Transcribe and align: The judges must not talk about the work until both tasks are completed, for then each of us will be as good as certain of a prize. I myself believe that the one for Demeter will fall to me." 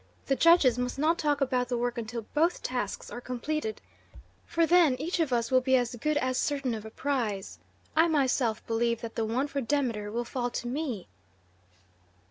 The 0.25 0.35
judges 0.35 0.79
must 0.79 0.97
not 0.97 1.19
talk 1.19 1.41
about 1.41 1.67
the 1.69 1.77
work 1.77 1.95
until 1.95 2.23
both 2.33 2.63
tasks 2.63 3.11
are 3.11 3.21
completed, 3.21 3.81
for 4.47 4.65
then 4.65 4.95
each 4.95 5.19
of 5.19 5.31
us 5.31 5.51
will 5.51 5.61
be 5.61 5.75
as 5.75 5.95
good 5.97 6.17
as 6.17 6.39
certain 6.39 6.73
of 6.73 6.85
a 6.85 6.89
prize. 6.89 7.59
I 7.95 8.07
myself 8.07 8.65
believe 8.65 9.01
that 9.01 9.13
the 9.13 9.25
one 9.25 9.45
for 9.45 9.61
Demeter 9.61 10.11
will 10.11 10.25
fall 10.25 10.49
to 10.49 10.67
me." 10.67 11.07